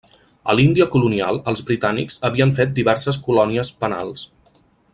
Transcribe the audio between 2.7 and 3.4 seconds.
diverses